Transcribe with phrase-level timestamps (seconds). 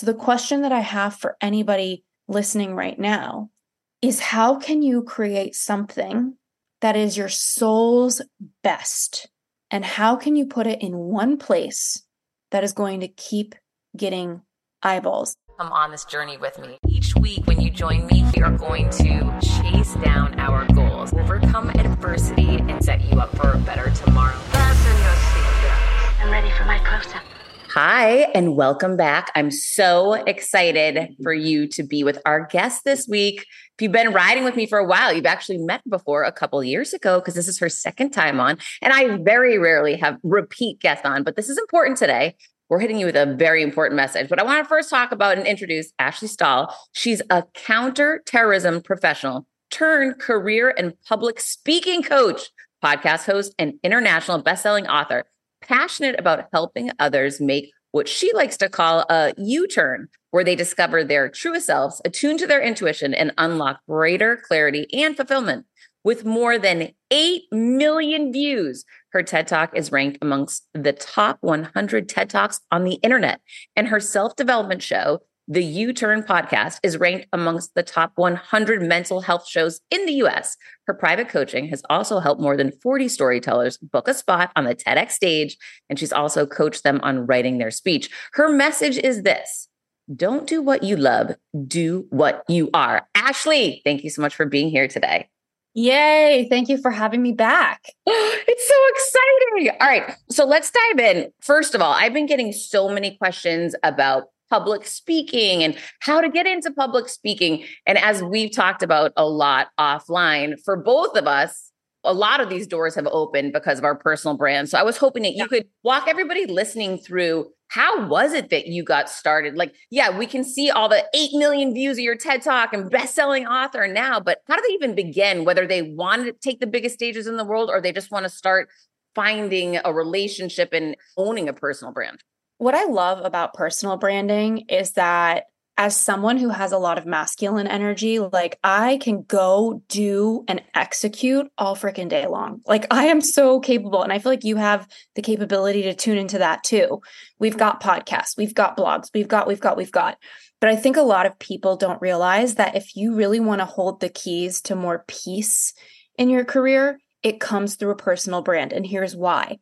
[0.00, 3.50] So, the question that I have for anybody listening right now
[4.00, 6.38] is how can you create something
[6.80, 8.22] that is your soul's
[8.62, 9.28] best?
[9.70, 12.02] And how can you put it in one place
[12.50, 13.54] that is going to keep
[13.94, 14.40] getting
[14.82, 15.34] eyeballs?
[15.58, 16.78] Come on this journey with me.
[16.88, 21.68] Each week, when you join me, we are going to chase down our goals, overcome
[21.68, 24.38] adversity, and set you up for a better tomorrow.
[24.48, 26.22] Fasten your seatbelts.
[26.22, 27.39] I'm ready for my close up.
[27.72, 29.30] Hi, and welcome back.
[29.36, 33.42] I'm so excited for you to be with our guest this week.
[33.42, 36.64] If you've been riding with me for a while, you've actually met before a couple
[36.64, 38.58] years ago because this is her second time on.
[38.82, 42.34] And I very rarely have repeat guests on, but this is important today.
[42.68, 44.28] We're hitting you with a very important message.
[44.28, 46.74] But I want to first talk about and introduce Ashley Stahl.
[46.90, 52.50] She's a counterterrorism professional turned career and public speaking coach,
[52.82, 55.24] podcast host, and international bestselling author
[55.60, 60.54] passionate about helping others make what she likes to call a U turn, where they
[60.54, 65.66] discover their truest selves, attune to their intuition, and unlock greater clarity and fulfillment.
[66.02, 72.08] With more than 8 million views, her TED Talk is ranked amongst the top 100
[72.08, 73.40] TED Talks on the internet.
[73.76, 78.82] And her self development show, the You Turn podcast is ranked amongst the top 100
[78.82, 80.56] mental health shows in the US.
[80.86, 84.76] Her private coaching has also helped more than 40 storytellers book a spot on the
[84.76, 85.56] TEDx stage,
[85.88, 88.10] and she's also coached them on writing their speech.
[88.34, 89.68] Her message is this
[90.14, 91.34] don't do what you love,
[91.66, 93.08] do what you are.
[93.16, 95.28] Ashley, thank you so much for being here today.
[95.74, 96.46] Yay.
[96.48, 97.82] Thank you for having me back.
[98.06, 99.78] It's so exciting.
[99.80, 100.16] All right.
[100.30, 101.32] So let's dive in.
[101.40, 106.28] First of all, I've been getting so many questions about public speaking and how to
[106.28, 107.64] get into public speaking.
[107.86, 111.70] And as we've talked about a lot offline, for both of us,
[112.02, 114.68] a lot of these doors have opened because of our personal brand.
[114.68, 118.66] So I was hoping that you could walk everybody listening through how was it that
[118.66, 119.56] you got started?
[119.56, 122.90] Like, yeah, we can see all the 8 million views of your TED Talk and
[122.90, 126.66] best-selling author now, but how do they even begin whether they want to take the
[126.66, 128.68] biggest stages in the world or they just want to start
[129.14, 132.24] finding a relationship and owning a personal brand?
[132.60, 135.44] What I love about personal branding is that
[135.78, 140.60] as someone who has a lot of masculine energy, like I can go do and
[140.74, 142.60] execute all freaking day long.
[142.66, 144.02] Like I am so capable.
[144.02, 147.00] And I feel like you have the capability to tune into that too.
[147.38, 150.18] We've got podcasts, we've got blogs, we've got, we've got, we've got.
[150.60, 153.64] But I think a lot of people don't realize that if you really want to
[153.64, 155.72] hold the keys to more peace
[156.18, 158.74] in your career, it comes through a personal brand.
[158.74, 159.56] And here's why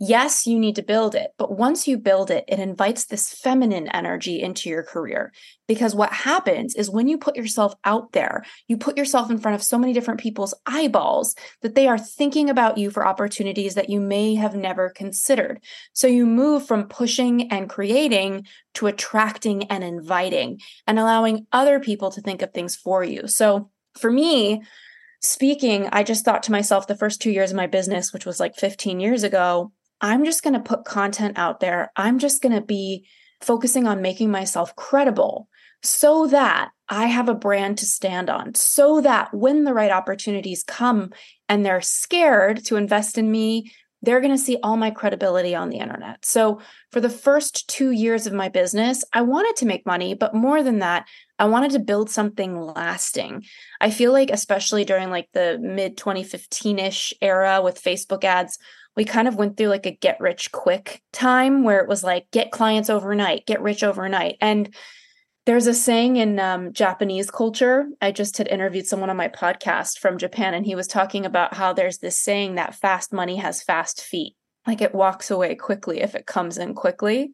[0.00, 3.86] yes, you need to build it, but once you build it, it invites this feminine
[3.88, 5.30] energy into your career.
[5.68, 9.54] Because what happens is when you put yourself out there, you put yourself in front
[9.54, 13.90] of so many different people's eyeballs that they are thinking about you for opportunities that
[13.90, 15.62] you may have never considered.
[15.92, 22.10] So you move from pushing and creating to attracting and inviting and allowing other people
[22.12, 23.28] to think of things for you.
[23.28, 24.62] So for me,
[25.20, 28.40] speaking, I just thought to myself the first two years of my business, which was
[28.40, 31.92] like 15 years ago, I'm just going to put content out there.
[31.96, 33.06] I'm just going to be
[33.40, 35.48] focusing on making myself credible
[35.82, 40.62] so that I have a brand to stand on, so that when the right opportunities
[40.62, 41.10] come
[41.48, 43.72] and they're scared to invest in me,
[44.02, 46.24] they're going to see all my credibility on the internet.
[46.24, 50.34] So, for the first two years of my business, I wanted to make money, but
[50.34, 51.06] more than that,
[51.38, 53.44] I wanted to build something lasting.
[53.80, 58.58] I feel like, especially during like the mid 2015 ish era with Facebook ads,
[58.96, 62.30] we kind of went through like a get rich quick time where it was like
[62.30, 64.36] get clients overnight, get rich overnight.
[64.40, 64.74] And
[65.46, 67.86] there's a saying in um, Japanese culture.
[68.00, 71.54] I just had interviewed someone on my podcast from Japan, and he was talking about
[71.54, 74.36] how there's this saying that fast money has fast feet.
[74.66, 77.32] Like it walks away quickly if it comes in quickly.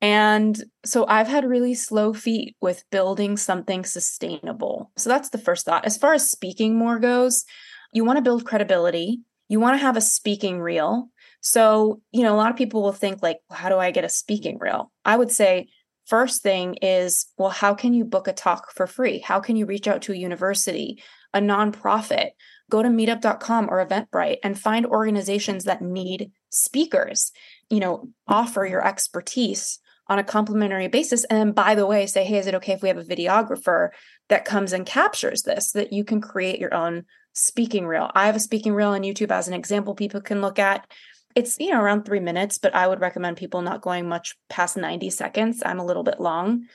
[0.00, 4.90] And so I've had really slow feet with building something sustainable.
[4.96, 5.84] So that's the first thought.
[5.84, 7.44] As far as speaking more goes,
[7.92, 11.08] you want to build credibility you want to have a speaking reel.
[11.40, 14.04] So, you know, a lot of people will think, like, well, how do I get
[14.04, 14.92] a speaking reel?
[15.04, 15.68] I would say,
[16.06, 19.20] first thing is, well, how can you book a talk for free?
[19.20, 21.02] How can you reach out to a university,
[21.32, 22.30] a nonprofit?
[22.70, 27.32] Go to meetup.com or Eventbrite and find organizations that need speakers.
[27.70, 29.78] You know, offer your expertise
[30.08, 31.24] on a complimentary basis.
[31.24, 33.90] And then, by the way, say, hey, is it okay if we have a videographer
[34.28, 37.04] that comes and captures this, that you can create your own
[37.38, 38.10] speaking reel.
[38.14, 40.86] I have a speaking reel on YouTube as an example people can look at.
[41.34, 44.76] It's, you know, around three minutes, but I would recommend people not going much past
[44.76, 45.62] 90 seconds.
[45.64, 46.66] I'm a little bit long.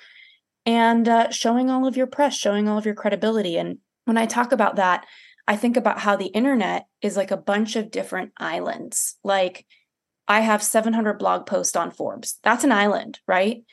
[0.65, 3.57] And uh, showing all of your press, showing all of your credibility.
[3.57, 5.06] And when I talk about that,
[5.48, 9.18] I think about how the internet is like a bunch of different islands.
[9.24, 9.65] Like
[10.27, 12.39] I have 700 blog posts on Forbes.
[12.44, 13.63] That's an island, right?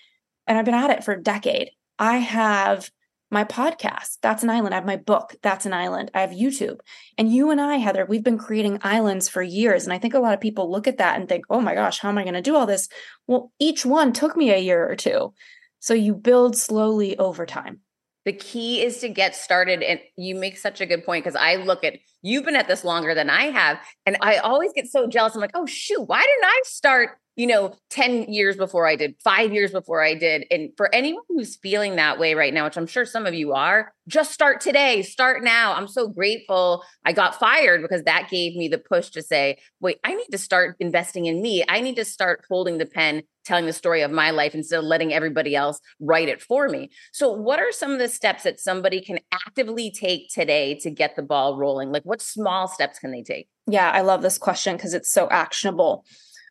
[0.50, 1.70] and I've been at it for a decade.
[1.96, 2.90] I have
[3.30, 4.74] my podcast, that's an island.
[4.74, 6.10] I have my book, that's an island.
[6.14, 6.80] I have YouTube.
[7.16, 9.84] And you and I, Heather, we've been creating islands for years.
[9.84, 12.00] And I think a lot of people look at that and think, oh my gosh,
[12.00, 12.88] how am I going to do all this?
[13.26, 15.32] Well, each one took me a year or two.
[15.78, 17.80] So you build slowly over time.
[18.24, 19.82] The key is to get started.
[19.82, 22.84] And you make such a good point because I look at you've been at this
[22.84, 23.78] longer than I have.
[24.04, 25.34] And I always get so jealous.
[25.34, 27.10] I'm like, oh, shoot, why didn't I start
[27.40, 30.44] you know, 10 years before I did, five years before I did.
[30.50, 33.54] And for anyone who's feeling that way right now, which I'm sure some of you
[33.54, 35.72] are, just start today, start now.
[35.72, 40.00] I'm so grateful I got fired because that gave me the push to say, wait,
[40.04, 41.64] I need to start investing in me.
[41.66, 44.84] I need to start holding the pen, telling the story of my life instead of
[44.84, 46.90] letting everybody else write it for me.
[47.10, 51.16] So, what are some of the steps that somebody can actively take today to get
[51.16, 51.90] the ball rolling?
[51.90, 53.48] Like, what small steps can they take?
[53.66, 56.04] Yeah, I love this question because it's so actionable.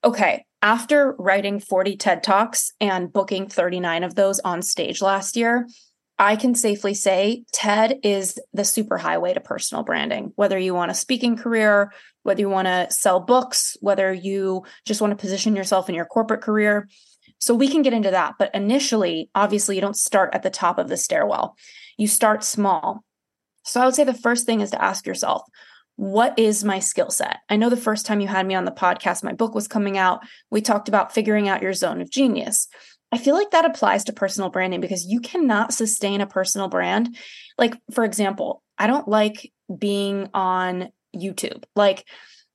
[0.04, 5.68] Okay, after writing 40 TED Talks and booking 39 of those on stage last year,
[6.18, 10.32] I can safely say TED is the superhighway to personal branding.
[10.36, 11.94] Whether you want a speaking career,
[12.24, 16.06] whether you want to sell books, whether you just want to position yourself in your
[16.06, 16.90] corporate career.
[17.40, 18.36] So we can get into that.
[18.38, 21.56] But initially, obviously, you don't start at the top of the stairwell,
[21.98, 23.04] you start small.
[23.64, 25.44] So I would say the first thing is to ask yourself,
[26.00, 27.40] what is my skill set?
[27.50, 29.98] I know the first time you had me on the podcast, my book was coming
[29.98, 30.22] out.
[30.50, 32.70] We talked about figuring out your zone of genius.
[33.12, 37.18] I feel like that applies to personal branding because you cannot sustain a personal brand.
[37.58, 41.66] Like, for example, I don't like being on YouTube.
[41.76, 42.06] Like,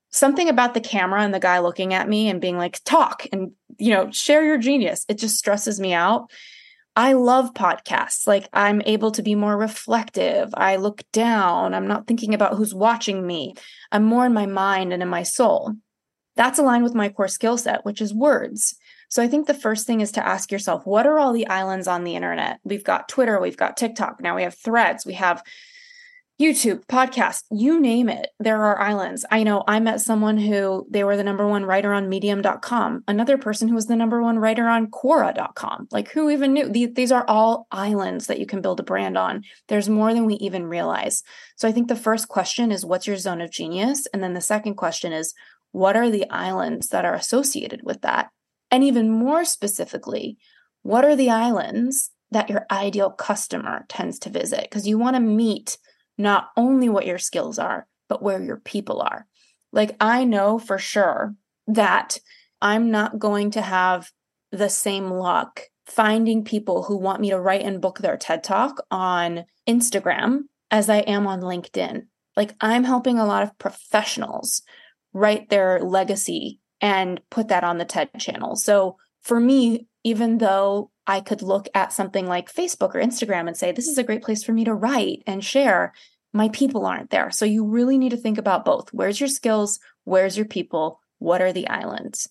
[0.08, 3.52] something about the camera and the guy looking at me and being like, talk and,
[3.76, 5.04] you know, share your genius.
[5.06, 6.30] It just stresses me out.
[6.96, 8.26] I love podcasts.
[8.26, 10.50] Like I'm able to be more reflective.
[10.54, 11.74] I look down.
[11.74, 13.54] I'm not thinking about who's watching me.
[13.90, 15.74] I'm more in my mind and in my soul.
[16.36, 18.76] That's aligned with my core skill set, which is words.
[19.08, 21.86] So I think the first thing is to ask yourself, what are all the islands
[21.86, 22.58] on the internet?
[22.64, 25.42] We've got Twitter, we've got TikTok, now we have threads, we have
[26.40, 28.30] YouTube, podcast, you name it.
[28.40, 29.24] There are islands.
[29.30, 33.38] I know I met someone who they were the number one writer on medium.com, another
[33.38, 35.86] person who was the number one writer on Quora.com.
[35.92, 36.68] Like, who even knew?
[36.68, 39.44] These, are all islands that you can build a brand on.
[39.68, 41.22] There's more than we even realize.
[41.54, 44.08] So I think the first question is, what's your zone of genius?
[44.12, 45.34] And then the second question is,
[45.70, 48.30] what are the islands that are associated with that?
[48.72, 50.38] And even more specifically,
[50.82, 54.62] what are the islands that your ideal customer tends to visit?
[54.62, 55.78] Because you want to meet
[56.16, 59.26] not only what your skills are, but where your people are.
[59.72, 61.34] Like, I know for sure
[61.66, 62.18] that
[62.60, 64.10] I'm not going to have
[64.52, 68.82] the same luck finding people who want me to write and book their TED Talk
[68.90, 72.06] on Instagram as I am on LinkedIn.
[72.36, 74.62] Like, I'm helping a lot of professionals
[75.12, 78.56] write their legacy and put that on the TED channel.
[78.56, 83.56] So, for me, even though I could look at something like Facebook or Instagram and
[83.56, 85.92] say, this is a great place for me to write and share.
[86.32, 87.30] My people aren't there.
[87.30, 88.92] So you really need to think about both.
[88.92, 89.78] Where's your skills?
[90.04, 91.00] Where's your people?
[91.18, 92.28] What are the islands?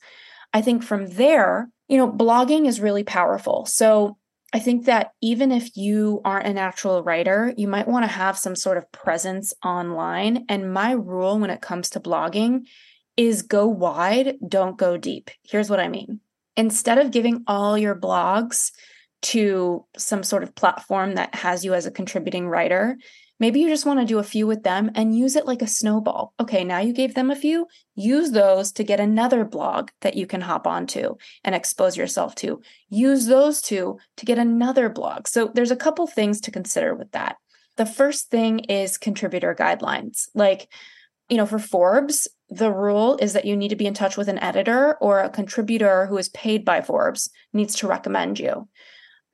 [0.53, 3.65] I think from there, you know, blogging is really powerful.
[3.65, 4.17] So
[4.53, 8.37] I think that even if you aren't a natural writer, you might want to have
[8.37, 10.45] some sort of presence online.
[10.47, 12.67] And my rule when it comes to blogging
[13.17, 15.31] is go wide, don't go deep.
[15.43, 16.19] Here's what I mean
[16.55, 18.71] instead of giving all your blogs
[19.23, 22.97] to some sort of platform that has you as a contributing writer,
[23.39, 25.67] maybe you just want to do a few with them and use it like a
[25.67, 26.33] snowball.
[26.39, 30.27] Okay, now you gave them a few, use those to get another blog that you
[30.27, 32.61] can hop onto and expose yourself to.
[32.89, 35.27] Use those two to get another blog.
[35.27, 37.37] So there's a couple things to consider with that.
[37.77, 40.27] The first thing is contributor guidelines.
[40.35, 40.67] Like,
[41.33, 44.29] you know, for Forbes, the rule is that you need to be in touch with
[44.29, 48.67] an editor or a contributor who is paid by Forbes needs to recommend you.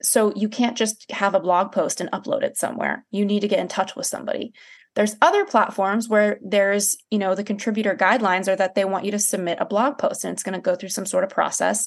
[0.02, 3.04] So you can't just have a blog post and upload it somewhere.
[3.10, 4.54] You need to get in touch with somebody.
[4.94, 9.10] There's other platforms where there's, you know, the contributor guidelines are that they want you
[9.10, 11.86] to submit a blog post and it's going to go through some sort of process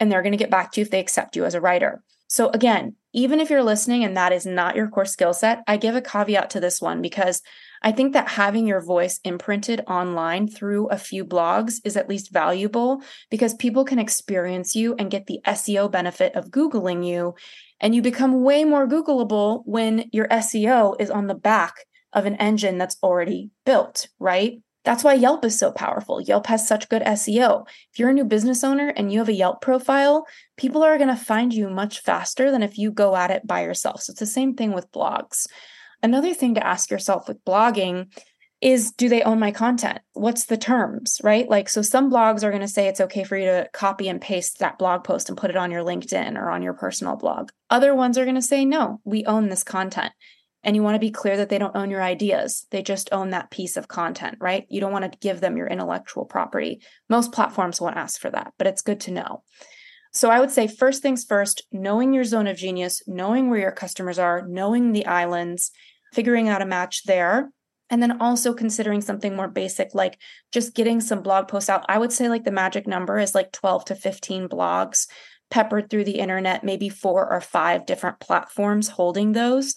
[0.00, 2.02] and they're going to get back to you if they accept you as a writer.
[2.26, 5.76] So again, even if you're listening and that is not your core skill set, I
[5.76, 7.40] give a caveat to this one because
[7.82, 12.32] I think that having your voice imprinted online through a few blogs is at least
[12.32, 17.34] valuable because people can experience you and get the SEO benefit of Googling you.
[17.80, 21.74] And you become way more Googleable when your SEO is on the back
[22.12, 24.60] of an engine that's already built, right?
[24.84, 26.20] That's why Yelp is so powerful.
[26.20, 27.66] Yelp has such good SEO.
[27.92, 30.26] If you're a new business owner and you have a Yelp profile,
[30.58, 33.62] people are going to find you much faster than if you go at it by
[33.62, 34.02] yourself.
[34.02, 35.46] So it's the same thing with blogs.
[36.04, 38.14] Another thing to ask yourself with blogging
[38.60, 40.00] is do they own my content?
[40.12, 41.48] What's the terms, right?
[41.48, 44.20] Like, so some blogs are going to say it's okay for you to copy and
[44.20, 47.48] paste that blog post and put it on your LinkedIn or on your personal blog.
[47.70, 50.12] Other ones are going to say, no, we own this content.
[50.62, 52.66] And you want to be clear that they don't own your ideas.
[52.70, 54.66] They just own that piece of content, right?
[54.68, 56.82] You don't want to give them your intellectual property.
[57.08, 59.42] Most platforms won't ask for that, but it's good to know.
[60.12, 63.72] So I would say, first things first, knowing your zone of genius, knowing where your
[63.72, 65.72] customers are, knowing the islands,
[66.14, 67.50] figuring out a match there
[67.90, 70.18] and then also considering something more basic, like
[70.52, 71.84] just getting some blog posts out.
[71.88, 75.06] I would say, like, the magic number is like 12 to 15 blogs
[75.50, 79.74] peppered through the internet, maybe four or five different platforms holding those.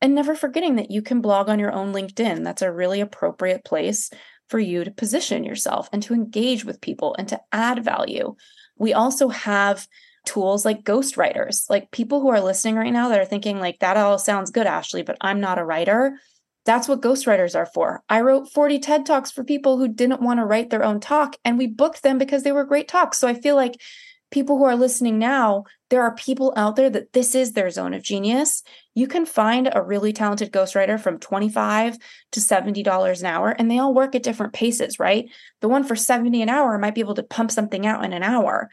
[0.00, 2.44] And never forgetting that you can blog on your own LinkedIn.
[2.44, 4.10] That's a really appropriate place
[4.48, 8.36] for you to position yourself and to engage with people and to add value.
[8.78, 9.88] We also have
[10.28, 13.96] tools like ghostwriters, like people who are listening right now that are thinking, like, that
[13.96, 16.18] all sounds good, Ashley, but I'm not a writer
[16.68, 18.02] that's what ghostwriters are for.
[18.10, 21.36] I wrote 40 TED Talks for people who didn't want to write their own talk,
[21.42, 23.16] and we booked them because they were great talks.
[23.16, 23.80] So I feel like
[24.30, 27.94] people who are listening now, there are people out there that this is their zone
[27.94, 28.62] of genius.
[28.94, 31.96] You can find a really talented ghostwriter from 25
[32.32, 35.24] to $70 an hour, and they all work at different paces, right?
[35.62, 38.22] The one for 70 an hour might be able to pump something out in an
[38.22, 38.68] hour.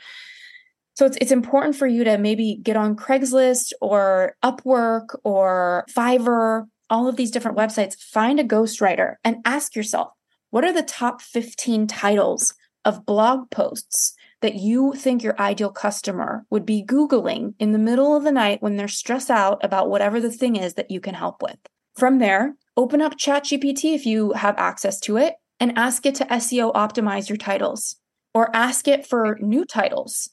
[0.96, 6.66] So it's it's important for you to maybe get on Craigslist or Upwork or Fiverr
[6.90, 10.10] all of these different websites, find a ghostwriter and ask yourself,
[10.52, 16.46] what are the top 15 titles of blog posts that you think your ideal customer
[16.50, 20.20] would be Googling in the middle of the night when they're stressed out about whatever
[20.20, 21.58] the thing is that you can help with?
[21.96, 26.26] From there, open up ChatGPT if you have access to it and ask it to
[26.26, 27.96] SEO optimize your titles
[28.34, 30.30] or ask it for new titles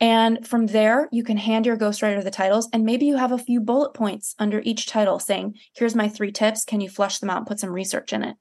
[0.00, 3.38] and from there, you can hand your ghostwriter the titles, and maybe you have a
[3.38, 6.64] few bullet points under each title saying, Here's my three tips.
[6.64, 8.36] Can you flesh them out and put some research in it?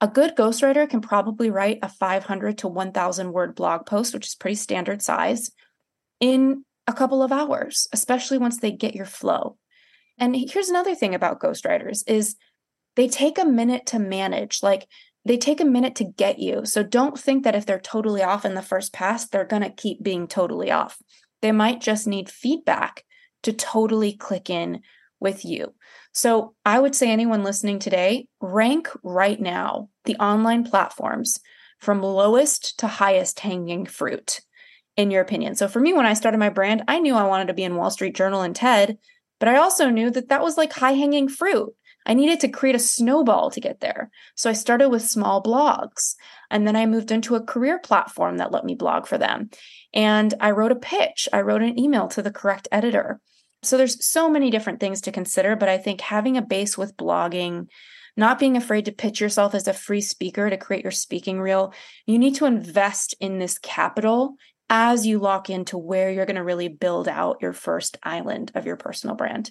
[0.00, 4.34] A good ghostwriter can probably write a 500 to 1,000 word blog post, which is
[4.34, 5.52] pretty standard size,
[6.20, 9.56] in a couple of hours, especially once they get your flow.
[10.18, 12.36] And here's another thing about ghostwriters is
[12.96, 14.62] they take a minute to manage.
[14.62, 14.86] Like
[15.24, 16.64] they take a minute to get you.
[16.64, 19.70] So don't think that if they're totally off in the first pass, they're going to
[19.70, 20.98] keep being totally off.
[21.40, 23.04] They might just need feedback
[23.42, 24.80] to totally click in
[25.20, 25.74] with you.
[26.12, 31.40] So I would say, anyone listening today, rank right now the online platforms
[31.80, 34.40] from lowest to highest hanging fruit,
[34.96, 35.54] in your opinion.
[35.54, 37.76] So for me, when I started my brand, I knew I wanted to be in
[37.76, 38.98] Wall Street Journal and TED,
[39.40, 41.74] but I also knew that that was like high hanging fruit.
[42.06, 44.10] I needed to create a snowball to get there.
[44.34, 46.14] So I started with small blogs.
[46.50, 49.50] And then I moved into a career platform that let me blog for them.
[49.92, 53.20] And I wrote a pitch, I wrote an email to the correct editor.
[53.62, 56.96] So there's so many different things to consider, but I think having a base with
[56.96, 57.68] blogging,
[58.16, 61.72] not being afraid to pitch yourself as a free speaker to create your speaking reel,
[62.06, 64.34] you need to invest in this capital
[64.68, 68.66] as you lock into where you're going to really build out your first island of
[68.66, 69.50] your personal brand.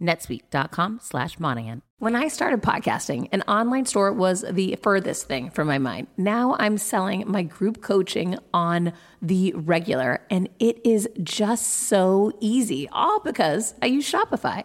[0.00, 1.82] netsuite.com slash Monahan.
[1.98, 6.08] When I started podcasting, an online store was the furthest thing from my mind.
[6.18, 12.86] Now I'm selling my group coaching on the regular, and it is just so easy,
[12.90, 14.64] all because I use Shopify.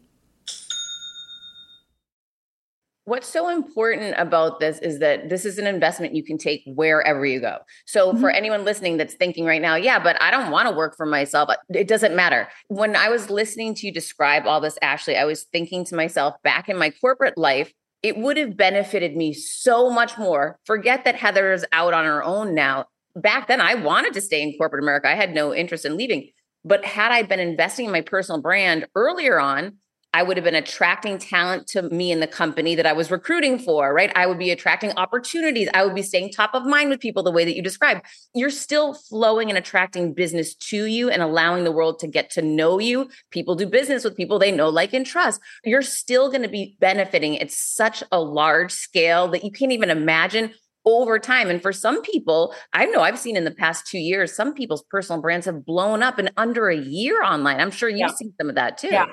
[3.05, 7.25] What's so important about this is that this is an investment you can take wherever
[7.25, 7.57] you go.
[7.87, 8.21] So, mm-hmm.
[8.21, 11.07] for anyone listening that's thinking right now, yeah, but I don't want to work for
[11.07, 12.47] myself, it doesn't matter.
[12.67, 16.35] When I was listening to you describe all this, Ashley, I was thinking to myself
[16.43, 20.59] back in my corporate life, it would have benefited me so much more.
[20.65, 22.85] Forget that Heather is out on her own now.
[23.15, 26.29] Back then, I wanted to stay in corporate America, I had no interest in leaving.
[26.63, 29.77] But had I been investing in my personal brand earlier on,
[30.13, 33.57] I would have been attracting talent to me in the company that I was recruiting
[33.57, 34.11] for, right?
[34.15, 35.69] I would be attracting opportunities.
[35.73, 38.05] I would be staying top of mind with people the way that you described.
[38.33, 42.41] You're still flowing and attracting business to you and allowing the world to get to
[42.41, 43.09] know you.
[43.29, 45.39] People do business with people they know, like, and trust.
[45.63, 49.89] You're still going to be benefiting at such a large scale that you can't even
[49.89, 51.49] imagine over time.
[51.49, 54.83] And for some people, I know I've seen in the past two years, some people's
[54.89, 57.61] personal brands have blown up in under a year online.
[57.61, 58.07] I'm sure you've yeah.
[58.07, 58.89] seen some of that too.
[58.91, 59.05] Yeah.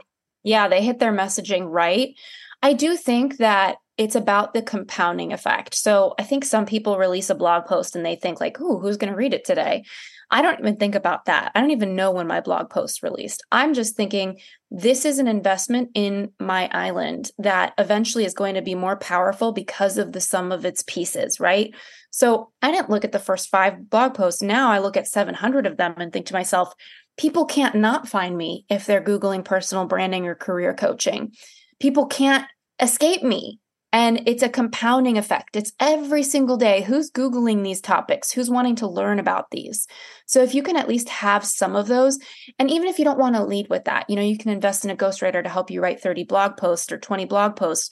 [0.48, 2.14] Yeah, they hit their messaging right.
[2.62, 5.74] I do think that it's about the compounding effect.
[5.74, 8.96] So I think some people release a blog post and they think like, "Ooh, who's
[8.96, 9.84] going to read it today?"
[10.30, 11.52] I don't even think about that.
[11.54, 13.42] I don't even know when my blog post released.
[13.50, 14.38] I'm just thinking
[14.70, 19.52] this is an investment in my island that eventually is going to be more powerful
[19.52, 21.74] because of the sum of its pieces, right?
[22.10, 24.42] So I didn't look at the first 5 blog posts.
[24.42, 26.74] Now I look at 700 of them and think to myself,
[27.18, 31.32] people can't not find me if they're Googling personal branding or career coaching.
[31.80, 32.46] People can't
[32.80, 33.60] escape me.
[33.90, 35.56] And it's a compounding effect.
[35.56, 39.86] It's every single day who's Googling these topics, who's wanting to learn about these.
[40.26, 42.18] So if you can at least have some of those,
[42.58, 44.84] and even if you don't want to lead with that, you know, you can invest
[44.84, 47.88] in a ghostwriter to help you write 30 blog posts or 20 blog posts,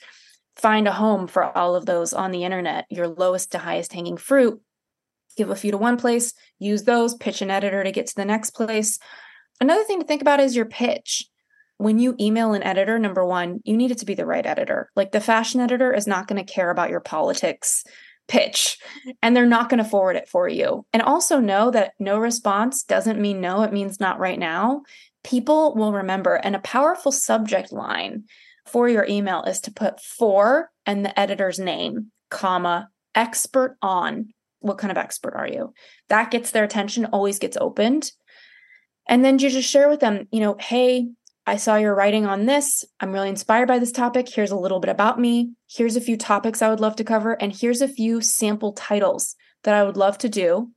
[0.55, 4.17] find a home for all of those on the internet, your lowest to highest hanging
[4.17, 4.61] fruit,
[5.37, 8.25] give a few to one place, use those, pitch an editor to get to the
[8.25, 8.99] next place.
[9.61, 11.25] Another thing to think about is your pitch.
[11.77, 14.89] When you email an editor, number one, you need it to be the right editor.
[14.95, 17.83] Like the fashion editor is not going to care about your politics
[18.27, 18.77] pitch
[19.21, 20.85] and they're not going to forward it for you.
[20.91, 24.81] And also know that no response doesn't mean no, it means not right now.
[25.23, 26.35] People will remember.
[26.35, 28.23] And a powerful subject line
[28.65, 34.77] for your email is to put for and the editor's name, comma, expert on what
[34.77, 35.73] kind of expert are you?
[36.09, 38.11] That gets their attention, always gets opened.
[39.07, 41.07] And then you just share with them, you know, hey,
[41.45, 42.83] I saw your writing on this.
[42.99, 44.27] I'm really inspired by this topic.
[44.27, 45.53] Here's a little bit about me.
[45.69, 47.33] Here's a few topics I would love to cover.
[47.33, 50.71] And here's a few sample titles that I would love to do.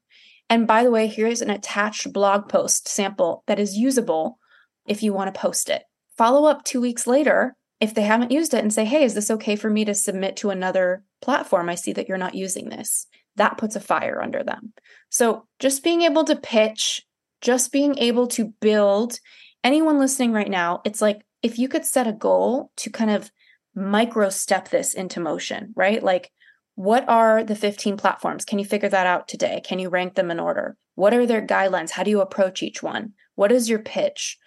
[0.49, 4.39] And by the way, here's an attached blog post sample that is usable
[4.87, 5.83] if you want to post it.
[6.17, 9.31] Follow up two weeks later if they haven't used it and say, hey, is this
[9.31, 11.69] okay for me to submit to another platform?
[11.69, 14.73] I see that you're not using this that puts a fire under them.
[15.09, 17.07] So just being able to pitch
[17.41, 19.19] just being able to build
[19.65, 23.31] anyone listening right now, it's like if you could set a goal to kind of
[23.75, 26.03] micro step this into motion, right?
[26.03, 26.31] Like,
[26.75, 28.45] what are the 15 platforms?
[28.45, 29.61] Can you figure that out today?
[29.65, 30.77] Can you rank them in order?
[30.95, 31.91] What are their guidelines?
[31.91, 33.13] How do you approach each one?
[33.35, 34.39] What is your pitch?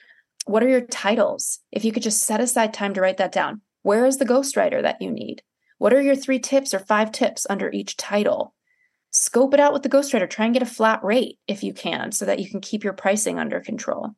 [0.46, 1.60] What are your titles?
[1.72, 4.82] If you could just set aside time to write that down, where is the ghostwriter
[4.82, 5.42] that you need?
[5.78, 8.54] What are your three tips or five tips under each title?
[9.14, 10.30] Scope it out with the ghostwriter.
[10.30, 12.94] Try and get a flat rate if you can so that you can keep your
[12.94, 14.12] pricing under control.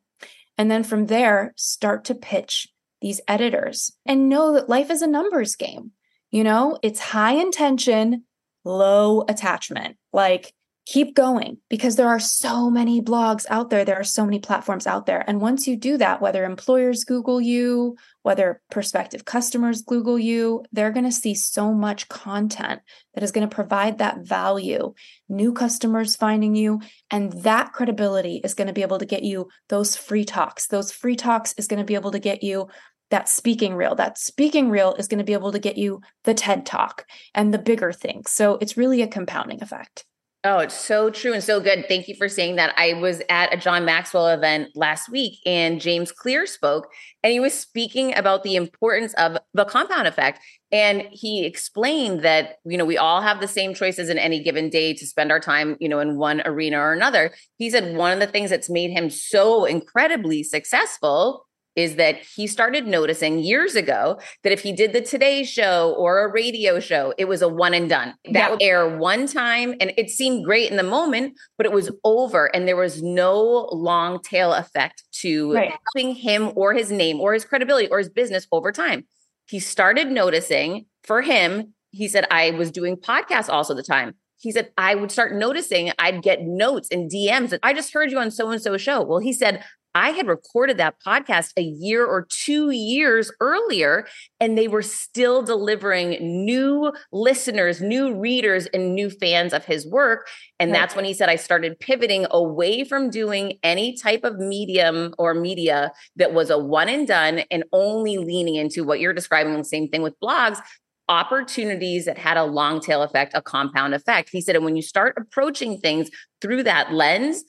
[0.58, 2.68] And then from there, start to pitch
[3.02, 5.92] these editors and know that life is a numbers game.
[6.30, 8.24] You know, it's high intention,
[8.64, 9.96] low attachment.
[10.12, 10.54] Like,
[10.86, 13.84] keep going because there are so many blogs out there.
[13.84, 15.24] There are so many platforms out there.
[15.26, 20.92] And once you do that, whether employers Google you, whether prospective customers Google you, they're
[20.92, 22.82] going to see so much content
[23.14, 24.94] that is going to provide that value.
[25.28, 29.48] New customers finding you, and that credibility is going to be able to get you
[29.68, 30.68] those free talks.
[30.68, 32.68] Those free talks is going to be able to get you
[33.10, 33.96] that speaking reel.
[33.96, 37.52] That speaking reel is going to be able to get you the TED talk and
[37.52, 38.30] the bigger things.
[38.30, 40.04] So it's really a compounding effect.
[40.44, 41.86] Oh, it's so true and so good.
[41.88, 42.72] Thank you for saying that.
[42.76, 46.86] I was at a John Maxwell event last week and James Clear spoke
[47.24, 50.40] and he was speaking about the importance of the compound effect.
[50.70, 54.70] And he explained that, you know, we all have the same choices in any given
[54.70, 57.32] day to spend our time, you know, in one arena or another.
[57.56, 61.45] He said one of the things that's made him so incredibly successful
[61.76, 66.24] is that he started noticing years ago that if he did the Today Show or
[66.24, 68.14] a radio show, it was a one and done.
[68.32, 71.90] That would air one time and it seemed great in the moment, but it was
[72.02, 75.72] over and there was no long tail effect to right.
[75.94, 79.04] helping him or his name or his credibility or his business over time.
[79.46, 84.14] He started noticing for him, he said, I was doing podcasts also the time.
[84.38, 88.10] He said, I would start noticing I'd get notes and DMs that I just heard
[88.10, 89.02] you on so and so show.
[89.02, 89.64] Well, he said,
[89.96, 94.06] I had recorded that podcast a year or two years earlier,
[94.38, 100.28] and they were still delivering new listeners, new readers, and new fans of his work.
[100.60, 105.14] And that's when he said, I started pivoting away from doing any type of medium
[105.16, 109.56] or media that was a one and done and only leaning into what you're describing,
[109.56, 110.60] the same thing with blogs,
[111.08, 114.28] opportunities that had a long tail effect, a compound effect.
[114.30, 116.10] He said, and when you start approaching things
[116.42, 117.44] through that lens,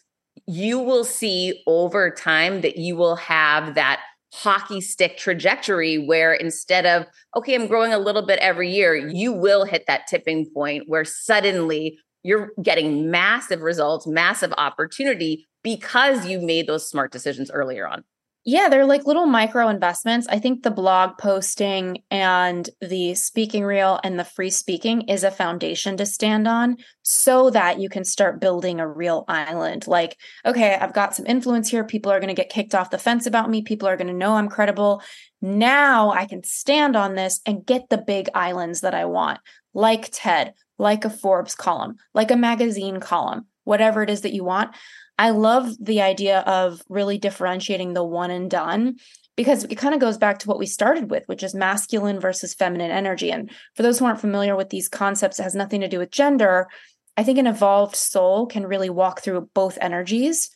[0.47, 4.01] you will see over time that you will have that
[4.33, 7.05] hockey stick trajectory where instead of,
[7.35, 11.05] okay, I'm growing a little bit every year, you will hit that tipping point where
[11.05, 18.03] suddenly you're getting massive results, massive opportunity because you made those smart decisions earlier on.
[18.49, 20.25] Yeah, they're like little micro investments.
[20.29, 25.31] I think the blog posting and the speaking reel and the free speaking is a
[25.31, 29.85] foundation to stand on so that you can start building a real island.
[29.85, 31.83] Like, okay, I've got some influence here.
[31.83, 33.63] People are going to get kicked off the fence about me.
[33.63, 35.01] People are going to know I'm credible.
[35.41, 39.41] Now I can stand on this and get the big islands that I want,
[39.73, 44.45] like TED, like a Forbes column, like a magazine column, whatever it is that you
[44.45, 44.73] want.
[45.17, 48.97] I love the idea of really differentiating the one and done
[49.35, 52.53] because it kind of goes back to what we started with, which is masculine versus
[52.53, 53.31] feminine energy.
[53.31, 56.11] And for those who aren't familiar with these concepts, it has nothing to do with
[56.11, 56.67] gender.
[57.15, 60.49] I think an evolved soul can really walk through both energies.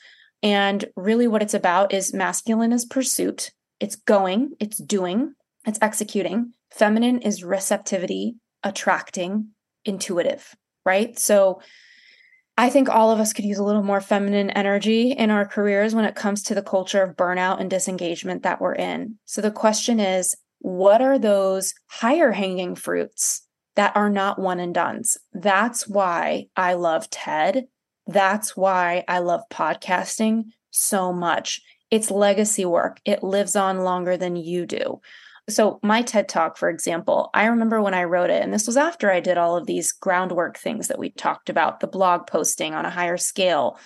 [0.43, 6.53] And really, what it's about is masculine is pursuit, it's going, it's doing, it's executing.
[6.71, 9.49] Feminine is receptivity, attracting,
[9.85, 11.17] intuitive, right?
[11.19, 11.61] So,
[12.61, 15.95] I think all of us could use a little more feminine energy in our careers
[15.95, 19.17] when it comes to the culture of burnout and disengagement that we're in.
[19.25, 24.75] So the question is what are those higher hanging fruits that are not one and
[24.75, 25.17] dones?
[25.33, 27.65] That's why I love TED.
[28.05, 31.61] That's why I love podcasting so much.
[31.89, 35.01] It's legacy work, it lives on longer than you do.
[35.49, 38.77] So, my TED Talk, for example, I remember when I wrote it, and this was
[38.77, 42.73] after I did all of these groundwork things that we talked about the blog posting
[42.73, 43.77] on a higher scale,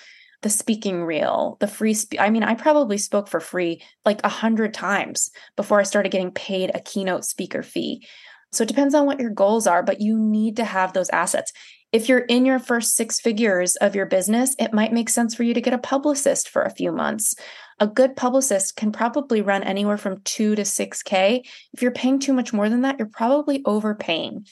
[0.41, 1.93] the speaking reel, the free.
[1.93, 6.11] Spe- I mean, I probably spoke for free like a hundred times before I started
[6.11, 8.05] getting paid a keynote speaker fee.
[8.51, 11.53] So, it depends on what your goals are, but you need to have those assets.
[11.95, 15.43] If you're in your first six figures of your business, it might make sense for
[15.43, 17.35] you to get a publicist for a few months
[17.79, 21.45] a good publicist can probably run anywhere from two to 6K.
[21.73, 24.47] If you're paying too much more than that, you're probably overpaying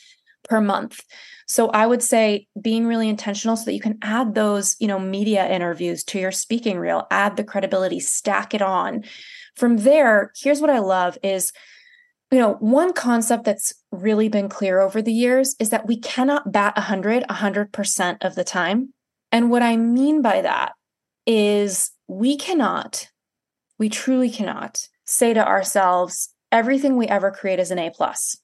[0.49, 0.99] per month.
[1.47, 4.99] So I would say being really intentional so that you can add those, you know,
[4.99, 9.03] media interviews to your speaking reel, add the credibility, stack it on.
[9.55, 11.53] From there, here's what I love is
[12.33, 16.51] you know, one concept that's really been clear over the years is that we cannot
[16.51, 18.91] bat 100 100% of the time.
[19.31, 20.73] And what I mean by that
[21.27, 23.07] is we cannot,
[23.77, 28.37] we truly cannot say to ourselves, everything we ever create is an A plus.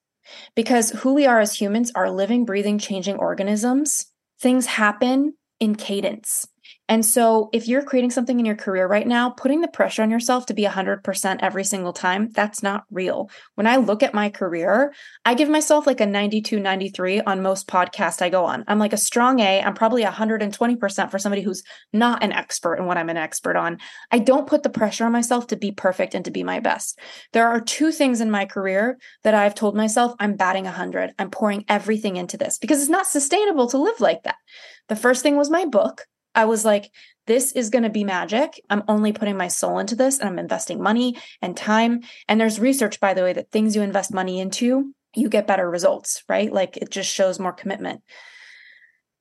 [0.56, 4.06] Because who we are as humans are living, breathing, changing organisms.
[4.39, 6.47] Things happen in cadence.
[6.89, 10.10] And so, if you're creating something in your career right now, putting the pressure on
[10.10, 13.30] yourself to be 100% every single time, that's not real.
[13.54, 14.91] When I look at my career,
[15.23, 18.63] I give myself like a 92, 93 on most podcasts I go on.
[18.67, 19.62] I'm like a strong A.
[19.62, 21.62] I'm probably 120% for somebody who's
[21.93, 23.78] not an expert in what I'm an expert on.
[24.10, 26.97] I don't put the pressure on myself to be perfect and to be my best.
[27.34, 31.13] There are two things in my career that I've told myself I'm batting 100.
[31.19, 34.38] I'm pouring everything into this because it's not sustainable to live like that.
[34.88, 36.08] The first thing was my book.
[36.35, 36.91] I was like,
[37.27, 38.59] this is going to be magic.
[38.69, 42.01] I'm only putting my soul into this and I'm investing money and time.
[42.27, 45.69] And there's research, by the way, that things you invest money into, you get better
[45.69, 46.51] results, right?
[46.51, 48.01] Like it just shows more commitment.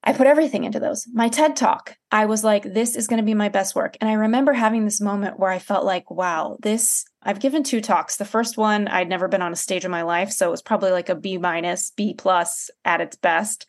[0.05, 1.07] I put everything into those.
[1.13, 3.97] My TED talk, I was like, this is going to be my best work.
[4.01, 7.81] And I remember having this moment where I felt like, wow, this, I've given two
[7.81, 8.17] talks.
[8.17, 10.31] The first one, I'd never been on a stage in my life.
[10.31, 13.67] So it was probably like a B minus, B plus at its best.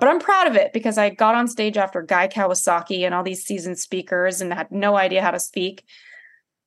[0.00, 3.22] But I'm proud of it because I got on stage after Guy Kawasaki and all
[3.22, 5.84] these seasoned speakers and had no idea how to speak.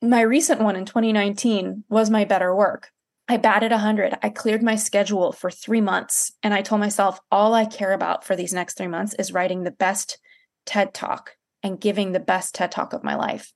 [0.04, 2.92] My recent one in 2019 was my better work.
[3.28, 4.20] I batted 100.
[4.22, 6.32] I cleared my schedule for three months.
[6.44, 9.64] And I told myself, all I care about for these next three months is writing
[9.64, 10.20] the best
[10.68, 11.32] TED talk
[11.64, 13.52] and giving the best TED talk of my life.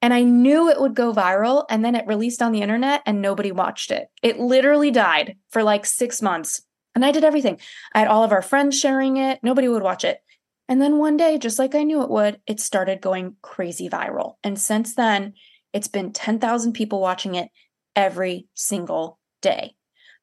[0.00, 1.66] And I knew it would go viral.
[1.68, 4.08] And then it released on the internet and nobody watched it.
[4.22, 6.62] It literally died for like six months.
[6.94, 7.58] And I did everything.
[7.94, 9.40] I had all of our friends sharing it.
[9.42, 10.20] Nobody would watch it.
[10.68, 14.34] And then one day, just like I knew it would, it started going crazy viral.
[14.44, 15.34] And since then,
[15.72, 17.48] it's been 10,000 people watching it
[17.96, 19.74] every single day.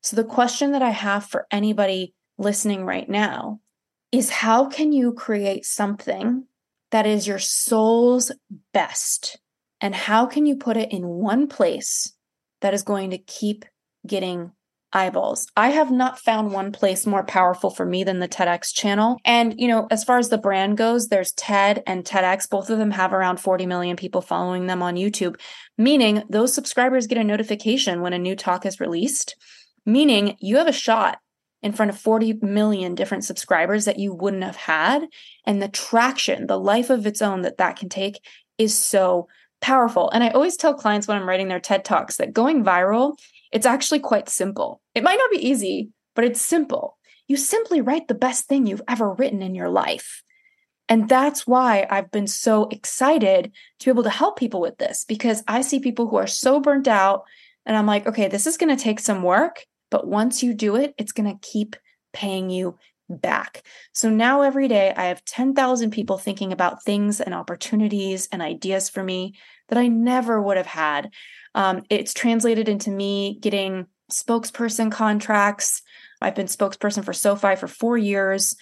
[0.02, 3.60] So the question that I have for anybody listening right now
[4.12, 6.46] is how can you create something
[6.92, 8.32] that is your soul's
[8.74, 9.38] best?
[9.82, 12.14] And how can you put it in one place
[12.62, 13.66] that is going to keep
[14.08, 14.52] getting
[14.92, 15.48] eyeballs.
[15.56, 19.20] I have not found one place more powerful for me than the TEDx channel.
[19.24, 22.50] And, you know, as far as the brand goes, there's TED and TEDx.
[22.50, 25.40] Both of them have around 40 million people following them on YouTube,
[25.78, 29.36] meaning those subscribers get a notification when a new talk is released,
[29.86, 31.20] meaning you have a shot
[31.62, 35.06] in front of 40 million different subscribers that you wouldn't have had.
[35.46, 38.20] And the traction, the life of its own that that can take
[38.58, 39.28] is so
[39.62, 40.10] powerful.
[40.12, 43.18] And I always tell clients when I'm writing their TED Talks that going viral
[43.52, 44.82] it's actually quite simple.
[44.96, 46.98] It might not be easy, but it's simple.
[47.28, 50.24] You simply write the best thing you've ever written in your life.
[50.88, 55.06] And that's why I've been so excited to be able to help people with this
[55.06, 57.24] because I see people who are so burnt out.
[57.66, 60.76] And I'm like, okay, this is going to take some work, but once you do
[60.76, 61.76] it, it's going to keep
[62.14, 63.64] paying you back.
[63.94, 68.90] So now every day I have 10,000 people thinking about things and opportunities and ideas
[68.90, 69.36] for me
[69.70, 71.12] that I never would have had.
[71.56, 75.82] Um, it's translated into me getting spokesperson contracts.
[76.22, 78.56] I've been spokesperson for SoFi for four years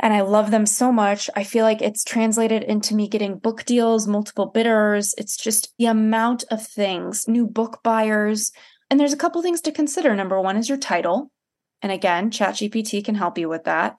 [0.00, 1.28] and I love them so much.
[1.34, 5.14] I feel like it's translated into me getting book deals, multiple bidders.
[5.18, 8.52] It's just the amount of things, new book buyers.
[8.90, 10.14] And there's a couple things to consider.
[10.14, 11.32] Number one is your title.
[11.82, 13.96] And again, ChatGPT can help you with that.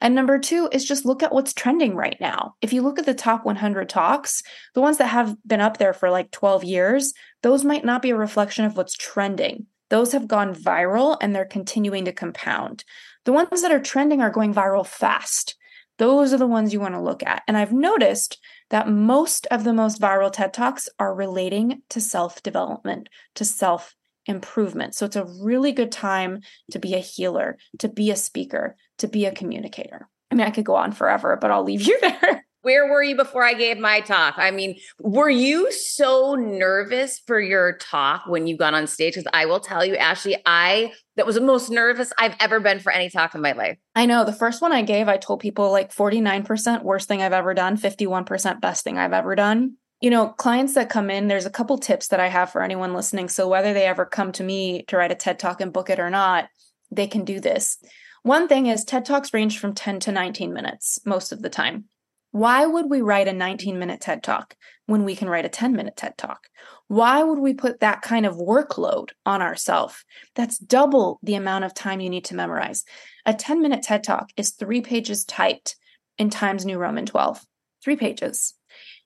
[0.00, 2.54] And number two is just look at what's trending right now.
[2.60, 4.42] If you look at the top 100 talks,
[4.74, 7.12] the ones that have been up there for like 12 years,
[7.42, 9.66] those might not be a reflection of what's trending.
[9.90, 12.84] Those have gone viral and they're continuing to compound.
[13.24, 15.56] The ones that are trending are going viral fast.
[15.98, 17.42] Those are the ones you want to look at.
[17.46, 18.38] And I've noticed
[18.70, 23.94] that most of the most viral TED Talks are relating to self development, to self
[24.30, 24.94] improvement.
[24.94, 26.40] So it's a really good time
[26.70, 30.08] to be a healer, to be a speaker, to be a communicator.
[30.30, 32.46] I mean, I could go on forever, but I'll leave you there.
[32.62, 34.34] Where were you before I gave my talk?
[34.36, 39.14] I mean, were you so nervous for your talk when you got on stage?
[39.14, 42.78] Because I will tell you, Ashley, I that was the most nervous I've ever been
[42.78, 43.78] for any talk in my life.
[43.94, 44.24] I know.
[44.24, 47.78] The first one I gave, I told people like 49% worst thing I've ever done,
[47.78, 51.76] 51% best thing I've ever done you know, clients that come in, there's a couple
[51.76, 53.28] tips that I have for anyone listening.
[53.28, 56.00] So whether they ever come to me to write a TED Talk and book it
[56.00, 56.48] or not,
[56.90, 57.78] they can do this.
[58.22, 61.84] One thing is TED Talks range from 10 to 19 minutes most of the time.
[62.32, 65.74] Why would we write a 19 minute TED Talk when we can write a 10
[65.74, 66.48] minute TED Talk?
[66.88, 70.04] Why would we put that kind of workload on ourselves?
[70.34, 72.84] That's double the amount of time you need to memorize.
[73.26, 75.76] A 10 minute TED Talk is three pages typed
[76.18, 77.44] in Times New Roman 12.
[77.82, 78.54] Three pages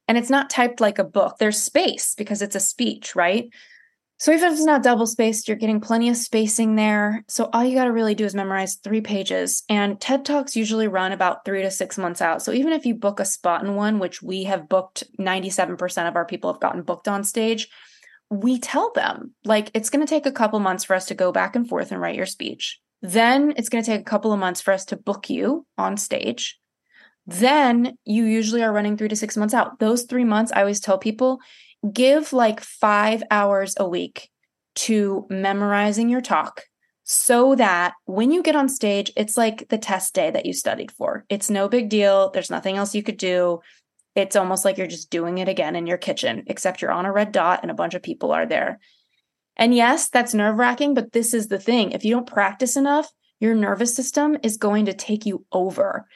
[0.08, 1.36] and it's not typed like a book.
[1.38, 3.48] There's space because it's a speech, right?
[4.18, 7.24] So even if it's not double spaced, you're getting plenty of spacing there.
[7.28, 9.64] So all you got to really do is memorize three pages.
[9.68, 12.40] And TED Talks usually run about three to six months out.
[12.40, 16.16] So even if you book a spot in one, which we have booked 97% of
[16.16, 17.68] our people have gotten booked on stage,
[18.30, 21.32] we tell them like it's going to take a couple months for us to go
[21.32, 22.78] back and forth and write your speech.
[23.02, 25.96] Then it's going to take a couple of months for us to book you on
[25.96, 26.58] stage.
[27.26, 29.78] Then you usually are running three to six months out.
[29.78, 31.40] Those three months, I always tell people
[31.92, 34.30] give like five hours a week
[34.74, 36.64] to memorizing your talk
[37.04, 40.90] so that when you get on stage, it's like the test day that you studied
[40.90, 41.24] for.
[41.28, 42.30] It's no big deal.
[42.30, 43.60] There's nothing else you could do.
[44.14, 47.12] It's almost like you're just doing it again in your kitchen, except you're on a
[47.12, 48.78] red dot and a bunch of people are there.
[49.56, 51.92] And yes, that's nerve wracking, but this is the thing.
[51.92, 56.06] If you don't practice enough, your nervous system is going to take you over.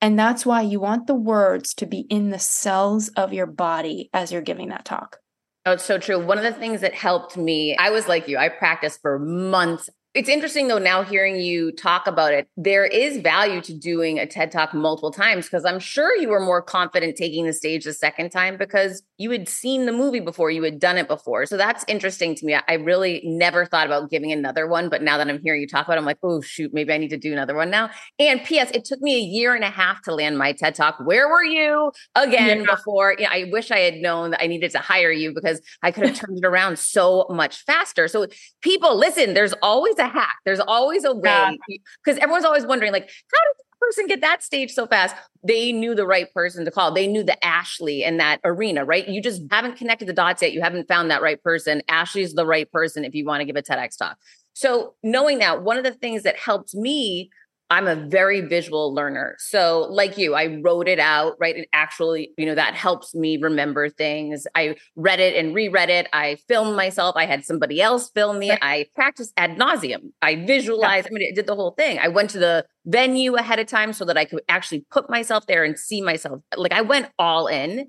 [0.00, 4.10] And that's why you want the words to be in the cells of your body
[4.12, 5.18] as you're giving that talk.
[5.66, 6.24] Oh, it's so true.
[6.24, 9.90] One of the things that helped me, I was like you, I practiced for months
[10.18, 12.48] it's interesting though now hearing you talk about it.
[12.56, 16.40] There is value to doing a TED Talk multiple times because I'm sure you were
[16.40, 20.50] more confident taking the stage the second time because you had seen the movie before,
[20.50, 21.46] you had done it before.
[21.46, 22.58] So that's interesting to me.
[22.66, 25.86] I really never thought about giving another one, but now that I'm hearing you talk
[25.86, 27.88] about it, I'm like, oh shoot, maybe I need to do another one now.
[28.18, 30.98] And PS, it took me a year and a half to land my TED Talk.
[30.98, 32.74] Where were you again yeah.
[32.74, 33.14] before?
[33.16, 35.92] You know, I wish I had known that I needed to hire you because I
[35.92, 38.08] could have turned it around so much faster.
[38.08, 38.26] So
[38.62, 40.36] people, listen, there's always a hack.
[40.44, 41.58] There's always a way
[42.04, 45.14] because everyone's always wondering, like, how did the person get that stage so fast?
[45.44, 46.92] They knew the right person to call.
[46.92, 49.06] They knew the Ashley in that arena, right?
[49.08, 50.52] You just haven't connected the dots yet.
[50.52, 51.82] You haven't found that right person.
[51.88, 54.18] Ashley's the right person if you want to give a TEDx talk.
[54.54, 57.30] So knowing that, one of the things that helped me
[57.70, 59.36] I'm a very visual learner.
[59.38, 61.56] So, like you, I wrote it out, right?
[61.56, 64.46] It actually, you know, that helps me remember things.
[64.54, 66.08] I read it and reread it.
[66.12, 67.14] I filmed myself.
[67.16, 68.50] I had somebody else film me.
[68.50, 70.12] I practiced ad nauseum.
[70.22, 71.98] I visualized, I mean, it did the whole thing.
[71.98, 75.46] I went to the venue ahead of time so that I could actually put myself
[75.46, 76.40] there and see myself.
[76.56, 77.88] Like I went all in.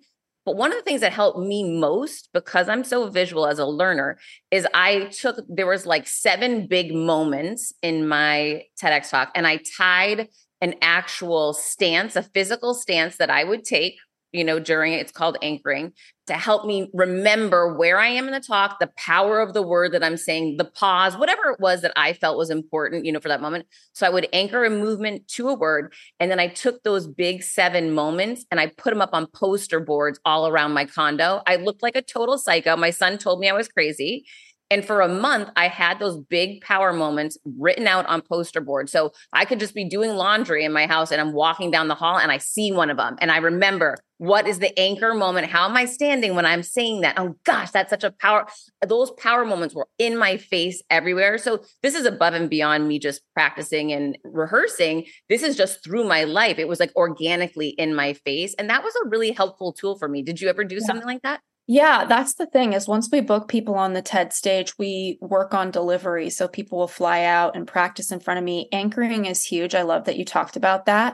[0.49, 3.67] But one of the things that helped me most because I'm so visual as a
[3.67, 4.17] learner
[4.49, 9.59] is I took, there was like seven big moments in my TEDx talk, and I
[9.77, 13.99] tied an actual stance, a physical stance that I would take
[14.31, 15.93] you know, during it's called anchoring
[16.27, 19.93] to help me remember where I am in the talk, the power of the word
[19.93, 23.19] that I'm saying, the pause, whatever it was that I felt was important, you know,
[23.19, 23.65] for that moment.
[23.93, 25.91] So I would anchor a movement to a word.
[26.19, 29.79] And then I took those big seven moments and I put them up on poster
[29.79, 31.41] boards all around my condo.
[31.47, 32.77] I looked like a total psycho.
[32.77, 34.25] My son told me I was crazy.
[34.71, 38.89] And for a month, I had those big power moments written out on poster board.
[38.89, 41.95] So I could just be doing laundry in my house and I'm walking down the
[41.95, 43.17] hall and I see one of them.
[43.19, 45.47] And I remember what is the anchor moment?
[45.47, 47.17] How am I standing when I'm saying that?
[47.17, 48.47] Oh gosh, that's such a power.
[48.85, 51.37] Those power moments were in my face everywhere.
[51.37, 55.05] So this is above and beyond me just practicing and rehearsing.
[55.29, 56.59] This is just through my life.
[56.59, 58.53] It was like organically in my face.
[58.59, 60.21] And that was a really helpful tool for me.
[60.21, 60.85] Did you ever do yeah.
[60.85, 61.39] something like that?
[61.71, 65.53] Yeah, that's the thing is once we book people on the TED stage, we work
[65.53, 66.31] on delivery.
[66.31, 68.67] So people will fly out and practice in front of me.
[68.71, 69.75] Anchoring is huge.
[69.75, 71.13] I love that you talked about that.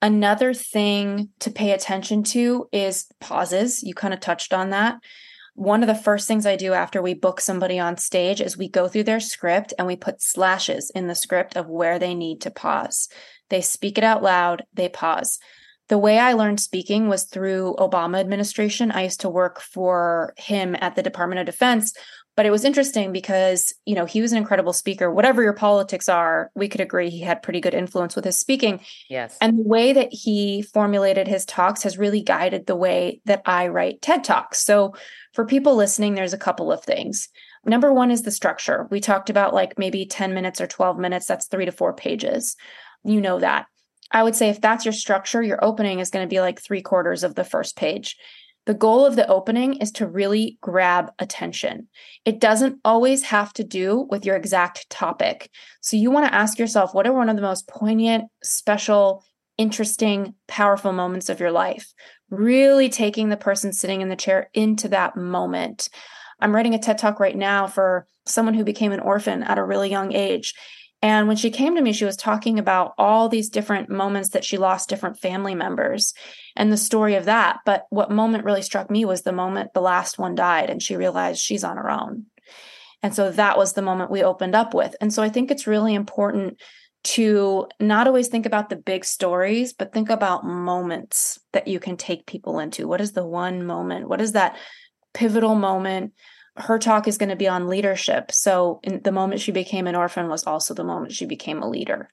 [0.00, 3.82] Another thing to pay attention to is pauses.
[3.82, 4.98] You kind of touched on that.
[5.56, 8.68] One of the first things I do after we book somebody on stage is we
[8.68, 12.42] go through their script and we put slashes in the script of where they need
[12.42, 13.08] to pause.
[13.48, 15.40] They speak it out loud, they pause
[15.88, 18.90] the way I learned speaking was through Obama administration.
[18.90, 21.94] I used to work for him at the Department of Defense,
[22.36, 25.10] but it was interesting because, you know, he was an incredible speaker.
[25.10, 28.80] Whatever your politics are, we could agree he had pretty good influence with his speaking.
[29.10, 29.36] Yes.
[29.40, 33.68] And the way that he formulated his talks has really guided the way that I
[33.68, 34.62] write TED Talks.
[34.62, 34.94] So,
[35.32, 37.28] for people listening, there's a couple of things.
[37.64, 38.86] Number one is the structure.
[38.90, 42.56] We talked about like maybe 10 minutes or 12 minutes, that's 3 to 4 pages.
[43.04, 43.66] You know that.
[44.10, 46.82] I would say if that's your structure, your opening is going to be like three
[46.82, 48.16] quarters of the first page.
[48.68, 51.88] The goal of the opening is to really grab attention.
[52.26, 55.50] It doesn't always have to do with your exact topic.
[55.80, 59.24] So you want to ask yourself what are one of the most poignant, special,
[59.56, 61.94] interesting, powerful moments of your life?
[62.28, 65.88] Really taking the person sitting in the chair into that moment.
[66.38, 69.64] I'm writing a TED talk right now for someone who became an orphan at a
[69.64, 70.54] really young age.
[71.00, 74.44] And when she came to me, she was talking about all these different moments that
[74.44, 76.12] she lost different family members
[76.56, 77.60] and the story of that.
[77.64, 80.96] But what moment really struck me was the moment the last one died and she
[80.96, 82.26] realized she's on her own.
[83.02, 84.96] And so that was the moment we opened up with.
[85.00, 86.60] And so I think it's really important
[87.04, 91.96] to not always think about the big stories, but think about moments that you can
[91.96, 92.88] take people into.
[92.88, 94.08] What is the one moment?
[94.08, 94.56] What is that
[95.14, 96.12] pivotal moment?
[96.58, 98.32] Her talk is going to be on leadership.
[98.32, 101.68] So, in the moment she became an orphan was also the moment she became a
[101.68, 102.10] leader.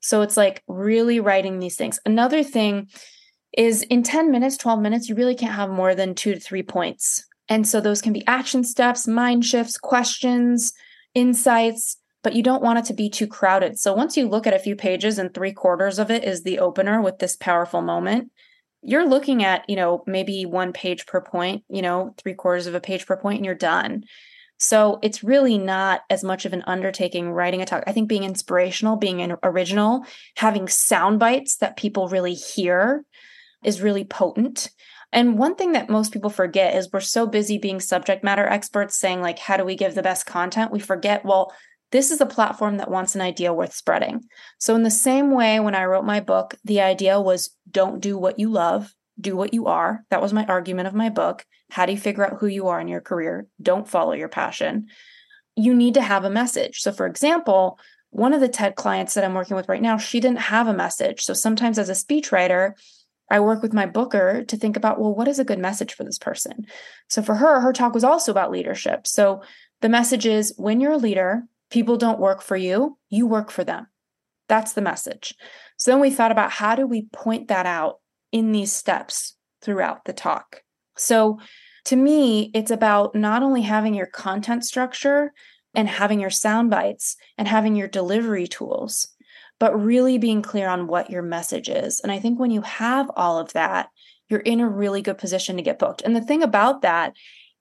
[0.00, 2.00] So, it's like really writing these things.
[2.04, 2.88] Another thing
[3.56, 6.62] is in 10 minutes, 12 minutes, you really can't have more than two to three
[6.62, 7.26] points.
[7.48, 10.72] And so, those can be action steps, mind shifts, questions,
[11.14, 13.78] insights, but you don't want it to be too crowded.
[13.78, 16.58] So, once you look at a few pages and three quarters of it is the
[16.58, 18.30] opener with this powerful moment,
[18.82, 22.74] you're looking at, you know, maybe one page per point, you know, three quarters of
[22.74, 24.04] a page per point, and you're done.
[24.58, 27.84] So it's really not as much of an undertaking writing a talk.
[27.86, 30.04] I think being inspirational, being original,
[30.36, 33.04] having sound bites that people really hear
[33.64, 34.70] is really potent.
[35.12, 38.96] And one thing that most people forget is we're so busy being subject matter experts
[38.96, 40.70] saying, like, how do we give the best content?
[40.70, 41.52] We forget, well,
[41.92, 44.24] this is a platform that wants an idea worth spreading.
[44.58, 48.18] So, in the same way, when I wrote my book, the idea was don't do
[48.18, 50.04] what you love, do what you are.
[50.10, 51.44] That was my argument of my book.
[51.70, 53.46] How do you figure out who you are in your career?
[53.60, 54.88] Don't follow your passion.
[55.54, 56.80] You need to have a message.
[56.80, 57.78] So, for example,
[58.10, 60.74] one of the TED clients that I'm working with right now, she didn't have a
[60.74, 61.22] message.
[61.22, 62.72] So, sometimes as a speechwriter,
[63.30, 66.04] I work with my booker to think about, well, what is a good message for
[66.04, 66.66] this person?
[67.08, 69.06] So, for her, her talk was also about leadership.
[69.06, 69.42] So,
[69.82, 71.42] the message is when you're a leader,
[71.72, 73.86] People don't work for you, you work for them.
[74.46, 75.34] That's the message.
[75.78, 78.00] So then we thought about how do we point that out
[78.30, 80.62] in these steps throughout the talk.
[80.98, 81.40] So
[81.86, 85.32] to me, it's about not only having your content structure
[85.74, 89.08] and having your sound bites and having your delivery tools,
[89.58, 92.00] but really being clear on what your message is.
[92.00, 93.88] And I think when you have all of that,
[94.28, 96.02] you're in a really good position to get booked.
[96.02, 97.14] And the thing about that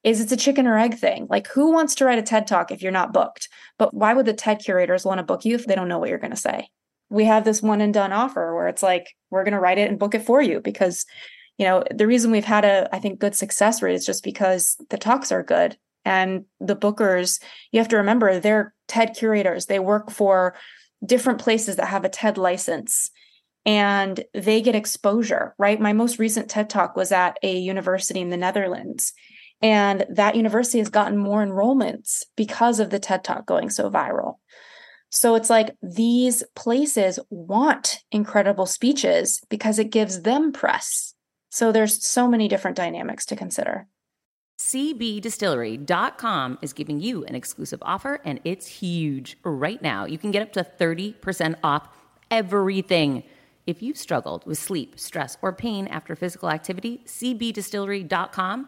[0.03, 1.27] is it's a chicken or egg thing.
[1.29, 3.49] Like, who wants to write a TED talk if you're not booked?
[3.77, 6.09] But why would the TED curators want to book you if they don't know what
[6.09, 6.69] you're going to say?
[7.09, 9.89] We have this one and done offer where it's like, we're going to write it
[9.89, 11.05] and book it for you because,
[11.57, 14.77] you know, the reason we've had a, I think, good success rate is just because
[14.89, 15.77] the talks are good.
[16.03, 17.41] And the bookers,
[17.71, 19.67] you have to remember, they're TED curators.
[19.67, 20.55] They work for
[21.05, 23.11] different places that have a TED license
[23.65, 25.79] and they get exposure, right?
[25.79, 29.13] My most recent TED talk was at a university in the Netherlands
[29.61, 34.35] and that university has gotten more enrollments because of the TED Talk going so viral.
[35.09, 41.13] So it's like these places want incredible speeches because it gives them press.
[41.49, 43.87] So there's so many different dynamics to consider.
[44.57, 49.37] CBDistillery.com is giving you an exclusive offer and it's huge.
[49.43, 51.89] Right now, you can get up to 30% off
[52.29, 53.23] everything.
[53.67, 58.67] If you've struggled with sleep, stress, or pain after physical activity, CBDistillery.com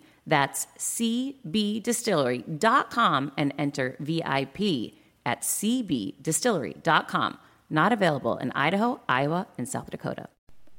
[0.25, 4.93] that's cbdistillery.com and enter VIP
[5.25, 7.37] at cbdistillery.com.
[7.69, 10.27] Not available in Idaho, Iowa, and South Dakota.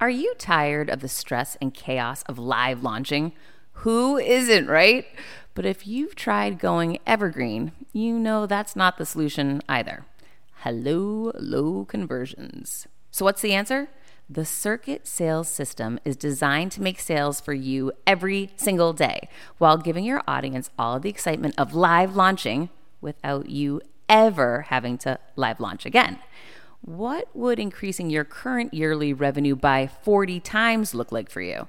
[0.00, 3.32] Are you tired of the stress and chaos of live launching?
[3.76, 5.06] Who isn't, right?
[5.54, 10.04] But if you've tried going evergreen, you know that's not the solution either.
[10.56, 12.86] Hello, low conversions.
[13.10, 13.88] So, what's the answer?
[14.30, 19.76] The Circuit Sales System is designed to make sales for you every single day while
[19.76, 22.70] giving your audience all the excitement of live launching
[23.00, 26.18] without you ever having to live launch again.
[26.80, 31.68] What would increasing your current yearly revenue by 40 times look like for you?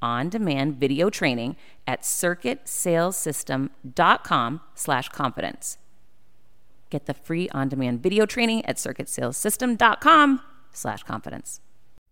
[0.00, 5.78] on-demand video training at circuitsalessystem.com slash confidence.
[6.90, 10.40] Get the free on-demand video training at circuitsalessystem.com
[10.72, 11.60] slash confidence.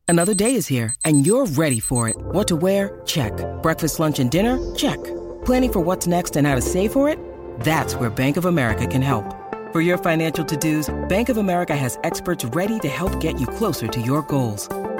[0.09, 2.17] Another day is here, and you're ready for it.
[2.17, 3.01] What to wear?
[3.07, 3.33] Check.
[3.63, 4.59] Breakfast, lunch, and dinner?
[4.75, 5.03] Check.
[5.45, 7.19] Planning for what's next and how to save for it?
[7.61, 9.25] That's where Bank of America can help.
[9.73, 13.89] For your financial to-dos, Bank of America has experts ready to help get you closer
[13.89, 14.69] to your goals.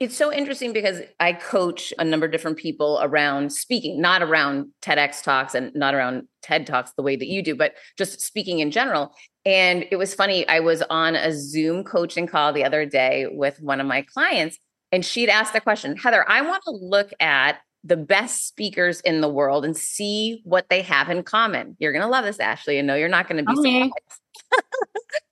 [0.00, 4.70] It's so interesting because I coach a number of different people around speaking, not around
[4.82, 8.58] TEDx talks and not around TED talks the way that you do, but just speaking
[8.58, 9.14] in general.
[9.46, 10.46] And it was funny.
[10.48, 14.58] I was on a Zoom coaching call the other day with one of my clients,
[14.90, 19.20] and she'd asked a question Heather, I want to look at the best speakers in
[19.20, 21.76] the world and see what they have in common.
[21.78, 22.78] You're going to love this, Ashley.
[22.78, 23.90] I know you're not going to be Okay.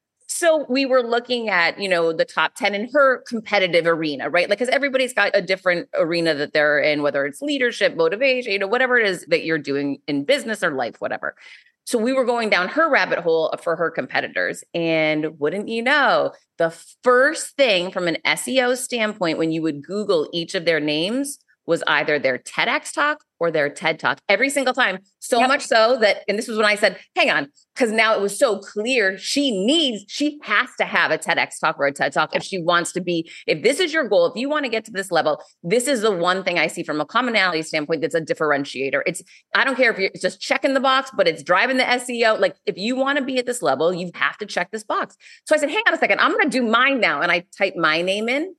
[0.42, 4.48] so we were looking at, you know, the top 10 in her competitive arena, right?
[4.48, 8.58] Like, because everybody's got a different arena that they're in, whether it's leadership, motivation, you
[8.58, 11.36] know, whatever it is that you're doing in business or life, whatever.
[11.84, 14.64] So we were going down her rabbit hole for her competitors.
[14.74, 16.70] And wouldn't you know, the
[17.04, 21.84] first thing from an SEO standpoint, when you would Google each of their names, was
[21.86, 25.00] either their TEDx talk or their TED talk every single time.
[25.18, 25.48] So Yep.
[25.48, 28.38] much so that, and this was when I said, hang on, because now it was
[28.38, 32.36] so clear she needs, she has to have a TEDx talk or a TED talk
[32.36, 34.84] if she wants to be, if this is your goal, if you want to get
[34.84, 38.14] to this level, this is the one thing I see from a commonality standpoint that's
[38.14, 39.02] a differentiator.
[39.06, 39.22] It's,
[39.56, 42.38] I don't care if you're just checking the box, but it's driving the SEO.
[42.38, 45.16] Like if you want to be at this level, you have to check this box.
[45.46, 47.22] So I said, hang on a second, I'm going to do mine now.
[47.22, 48.54] And I type my name in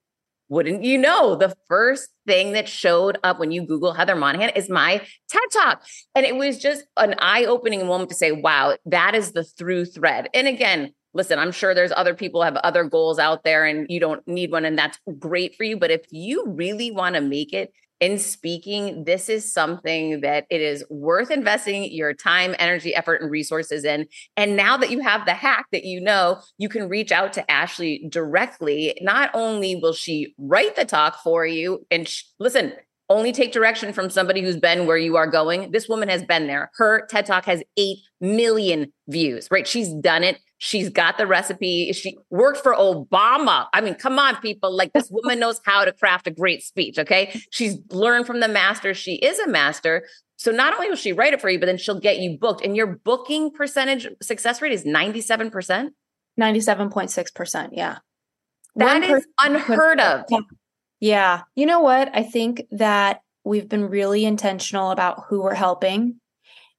[0.50, 4.70] wouldn't you know, the first thing that showed up when you Google Heather Monahan is
[4.70, 4.98] my
[5.30, 5.84] TED Talk.
[6.16, 9.86] And it was just an eye opening moment to say, wow, that is the through
[9.86, 10.30] thread.
[10.34, 14.00] And again, listen, I'm sure there's other people have other goals out there and you
[14.00, 15.78] don't need one, and that's great for you.
[15.78, 20.60] But if you really want to make it in speaking, this is something that it
[20.60, 24.08] is worth investing your time, energy, effort, and resources in.
[24.36, 27.50] And now that you have the hack that you know, you can reach out to
[27.50, 28.98] Ashley directly.
[29.02, 32.74] Not only will she write the talk for you, and sh- listen,
[33.10, 35.72] only take direction from somebody who's been where you are going.
[35.72, 36.72] This woman has been there.
[36.76, 39.68] Her TED Talk has 8 million views, right?
[39.68, 40.40] She's done it.
[40.66, 41.92] She's got the recipe.
[41.92, 43.68] She worked for Obama.
[43.74, 44.74] I mean, come on, people.
[44.74, 46.98] Like this woman knows how to craft a great speech.
[46.98, 47.38] Okay.
[47.52, 48.94] She's learned from the master.
[48.94, 50.08] She is a master.
[50.38, 52.64] So not only will she write it for you, but then she'll get you booked.
[52.64, 55.90] And your booking percentage success rate is 97%.
[56.40, 57.70] 97.6%.
[57.74, 57.98] Yeah.
[58.78, 60.24] That One is unheard of.
[61.02, 61.42] Yeah.
[61.56, 62.10] You know what?
[62.14, 66.22] I think that we've been really intentional about who we're helping.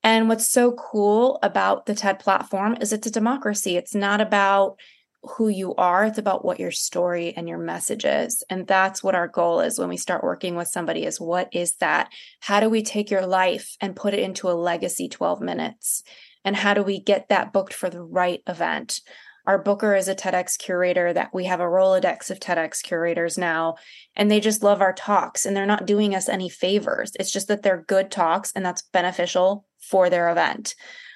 [0.04, 3.78] And what's so cool about the TED platform is it's a democracy.
[3.78, 4.76] It's not about
[5.22, 8.44] who you are, it's about what your story and your message is.
[8.50, 11.76] And that's what our goal is when we start working with somebody is what is
[11.76, 12.10] that?
[12.40, 16.02] How do we take your life and put it into a legacy 12 minutes?
[16.44, 19.00] And how do we get that booked for the right event?
[19.46, 23.76] Our booker is a TEDx curator that we have a Rolodex of TEDx curators now,
[24.16, 27.12] and they just love our talks and they're not doing us any favors.
[27.18, 30.74] It's just that they're good talks and that's beneficial for their event.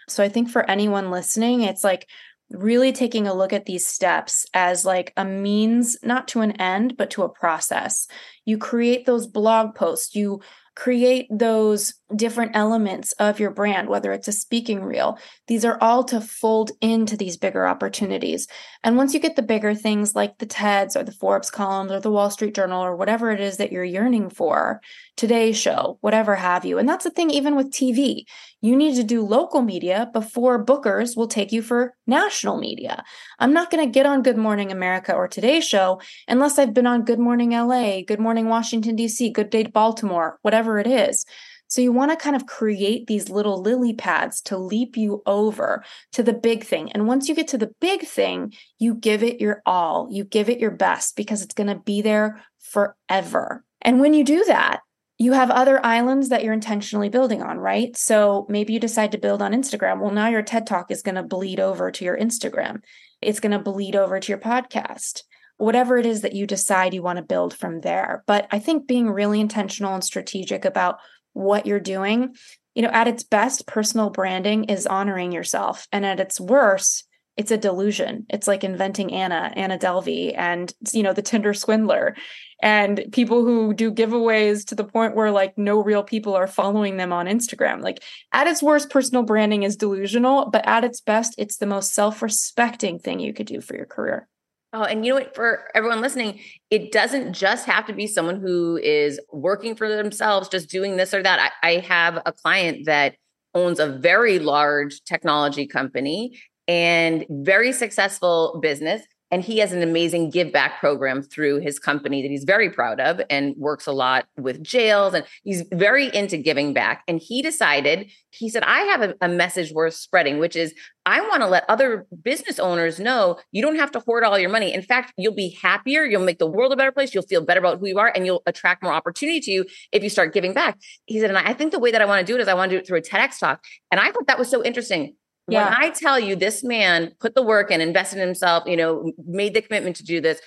[0.09, 2.09] So I think for anyone listening, it's like
[2.51, 6.97] really taking a look at these steps as like a means not to an end
[6.97, 8.07] but to a process.
[8.45, 10.41] You create those blog posts, you
[10.75, 15.19] create those different elements of your brand, whether it's a speaking reel.
[15.47, 18.47] These are all to fold into these bigger opportunities.
[18.83, 22.01] And once you get the bigger things like the TEDs or the Forbes columns or
[22.01, 24.81] the Wall Street Journal or whatever it is that you're yearning for,
[25.17, 26.79] Today's Show, whatever have you.
[26.79, 28.23] And that's the thing, even with TV,
[28.61, 33.03] you need to do local media before bookers will take you for national media.
[33.39, 36.87] I'm not going to get on Good Morning America or Today's Show unless I've been
[36.87, 41.25] on Good Morning LA, Good Morning Washington, D.C., Good Day Baltimore, whatever it is.
[41.69, 45.85] So you want to kind of create these little lily pads to leap you over
[46.13, 46.91] to the big thing.
[46.93, 50.49] And once you get to the big thing, you give it your all, you give
[50.49, 53.65] it your best because it's going to be there forever.
[53.83, 54.81] And when you do that,
[55.19, 57.97] you have other islands that you're intentionally building on, right?
[57.97, 60.01] So maybe you decide to build on Instagram.
[60.01, 62.83] Well, now your TED Talk is going to bleed over to your Instagram.
[63.21, 65.23] It's going to bleed over to your podcast
[65.59, 68.23] whatever it is that you decide you want to build from there.
[68.27, 70.99] But I think being really intentional and strategic about
[71.33, 72.35] what you're doing,
[72.75, 75.87] you know, at its best, personal branding is honoring yourself.
[75.93, 77.05] And at its worst,
[77.37, 78.27] it's a delusion.
[78.29, 82.17] It's like inventing Anna, Anna Delvey, and, you know, the Tinder swindler
[82.61, 86.97] and people who do giveaways to the point where like no real people are following
[86.97, 87.83] them on Instagram.
[87.83, 88.03] Like
[88.33, 92.21] at its worst, personal branding is delusional, but at its best, it's the most self
[92.21, 94.29] respecting thing you could do for your career.
[94.73, 95.35] Oh, and you know what?
[95.35, 96.41] For everyone listening,
[96.71, 101.15] it doesn't just have to be someone who is working for themselves, just doing this
[101.15, 101.53] or that.
[101.63, 103.17] I, I have a client that
[103.55, 110.31] owns a very large technology company and very successful business, And he has an amazing
[110.31, 114.27] give back program through his company that he's very proud of and works a lot
[114.39, 115.15] with jails.
[115.15, 117.03] And he's very into giving back.
[117.07, 120.75] And he decided, he said, I have a, a message worth spreading, which is
[121.05, 124.51] I want to let other business owners know you don't have to hoard all your
[124.51, 124.73] money.
[124.73, 126.05] In fact, you'll be happier.
[126.05, 127.15] You'll make the world a better place.
[127.15, 130.03] You'll feel better about who you are and you'll attract more opportunity to you if
[130.03, 130.79] you start giving back.
[131.07, 132.55] He said, and I think the way that I want to do it is I
[132.55, 133.63] want to do it through a TEDx talk.
[133.91, 135.15] And I thought that was so interesting.
[135.49, 135.65] Yeah.
[135.65, 139.13] When I tell you this man put the work and invested in himself, you know,
[139.27, 140.41] made the commitment to do this,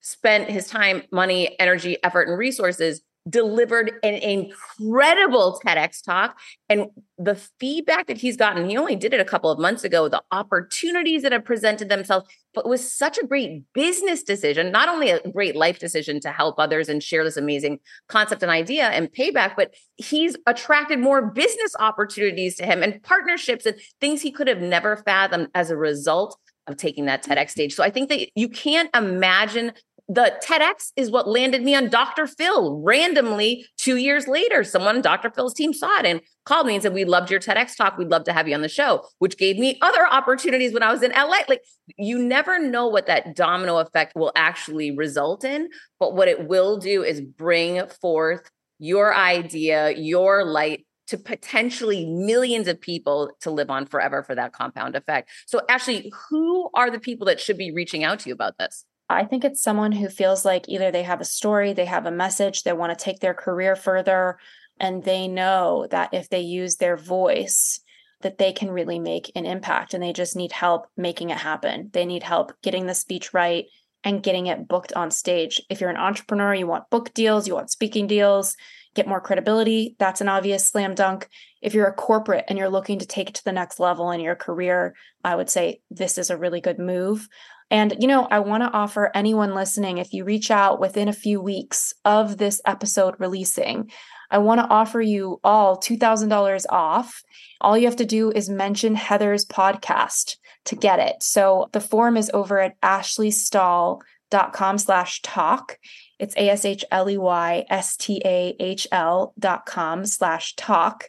[0.00, 6.38] spent his time, money, energy, effort, and resources delivered an incredible TEDx talk.
[6.68, 6.86] And
[7.18, 10.22] the feedback that he's gotten, he only did it a couple of months ago, the
[10.30, 15.20] opportunities that have presented themselves, but was such a great business decision, not only a
[15.30, 19.54] great life decision to help others and share this amazing concept and idea and payback,
[19.56, 24.60] but he's attracted more business opportunities to him and partnerships and things he could have
[24.60, 27.74] never fathomed as a result of taking that TEDx stage.
[27.74, 29.72] So I think that you can't imagine
[30.08, 32.26] the TEDx is what landed me on Dr.
[32.26, 34.64] Phil randomly two years later.
[34.64, 35.30] Someone on Dr.
[35.30, 37.98] Phil's team saw it and called me and said, We loved your TEDx talk.
[37.98, 40.90] We'd love to have you on the show, which gave me other opportunities when I
[40.90, 41.40] was in LA.
[41.46, 41.62] Like,
[41.98, 45.68] you never know what that domino effect will actually result in,
[46.00, 52.68] but what it will do is bring forth your idea, your light to potentially millions
[52.68, 55.30] of people to live on forever for that compound effect.
[55.46, 58.84] So, Ashley, who are the people that should be reaching out to you about this?
[59.08, 62.10] I think it's someone who feels like either they have a story, they have a
[62.10, 64.38] message, they want to take their career further,
[64.78, 67.80] and they know that if they use their voice,
[68.20, 71.90] that they can really make an impact and they just need help making it happen.
[71.92, 73.66] They need help getting the speech right
[74.04, 75.60] and getting it booked on stage.
[75.70, 78.56] If you're an entrepreneur, you want book deals, you want speaking deals,
[78.94, 81.28] get more credibility, that's an obvious slam dunk.
[81.62, 84.20] If you're a corporate and you're looking to take it to the next level in
[84.20, 84.94] your career,
[85.24, 87.28] I would say this is a really good move.
[87.70, 91.12] And, you know, I want to offer anyone listening, if you reach out within a
[91.12, 93.90] few weeks of this episode releasing,
[94.30, 97.22] I want to offer you all $2,000 off.
[97.60, 101.22] All you have to do is mention Heather's podcast to get it.
[101.22, 105.78] So the form is over at ashleystahl.com slash talk.
[106.18, 111.04] It's A-S-H-L-E-Y-S-T-A-H-L dot com slash talk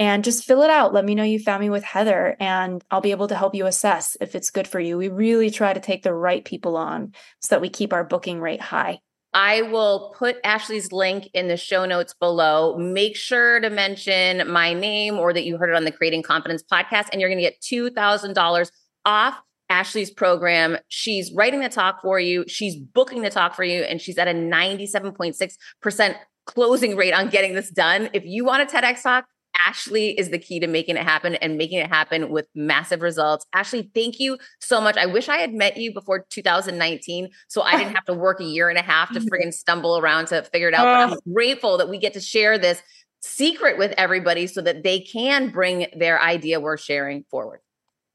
[0.00, 0.94] and just fill it out.
[0.94, 3.66] Let me know you found me with Heather, and I'll be able to help you
[3.66, 4.96] assess if it's good for you.
[4.96, 8.40] We really try to take the right people on so that we keep our booking
[8.40, 9.00] rate high.
[9.34, 12.78] I will put Ashley's link in the show notes below.
[12.78, 16.64] Make sure to mention my name or that you heard it on the Creating Confidence
[16.64, 18.70] podcast, and you're going to get $2,000
[19.04, 19.38] off
[19.68, 20.78] Ashley's program.
[20.88, 24.28] She's writing the talk for you, she's booking the talk for you, and she's at
[24.28, 26.14] a 97.6%
[26.46, 28.08] closing rate on getting this done.
[28.14, 29.26] If you want a TEDx talk,
[29.66, 33.46] Ashley is the key to making it happen and making it happen with massive results.
[33.52, 34.96] Ashley, thank you so much.
[34.96, 38.44] I wish I had met you before 2019 so I didn't have to work a
[38.44, 40.84] year and a half to friggin' stumble around to figure it out.
[40.84, 41.14] But oh.
[41.14, 42.82] I'm grateful that we get to share this
[43.22, 47.60] secret with everybody so that they can bring their idea we're sharing forward.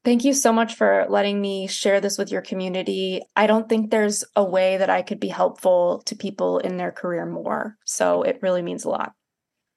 [0.04, 3.24] Thank you so much for letting me share this with your community.
[3.36, 6.92] I don't think there's a way that I could be helpful to people in their
[6.92, 7.76] career more.
[7.86, 9.14] So it really means a lot.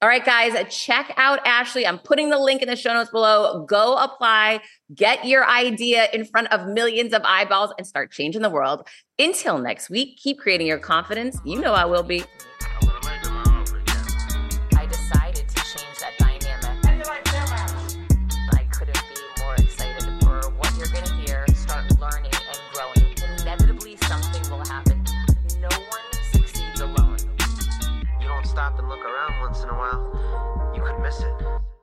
[0.01, 1.85] All right, guys, check out Ashley.
[1.85, 3.65] I'm putting the link in the show notes below.
[3.69, 4.61] Go apply,
[4.95, 8.87] get your idea in front of millions of eyeballs, and start changing the world.
[9.19, 11.41] Until next week, keep creating your confidence.
[11.45, 12.23] You know I will be.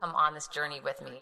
[0.01, 1.22] Come on this journey with me.